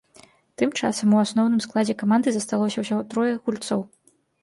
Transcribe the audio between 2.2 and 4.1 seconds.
засталося ўсяго трое гульцоў.